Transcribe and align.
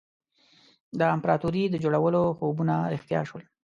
د 0.99 1.01
امپراطوري 1.15 1.63
د 1.69 1.75
جوړولو 1.83 2.21
خوبونه 2.37 2.75
رښتیا 2.93 3.21
شول. 3.29 3.43